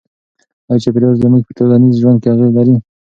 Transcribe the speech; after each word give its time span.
آیا 0.69 0.81
چاپیریال 0.83 1.15
زموږ 1.21 1.41
په 1.47 1.51
ټولنیز 1.57 1.95
ژوند 2.01 2.25
اغېز 2.33 2.51
لري؟ 2.57 2.75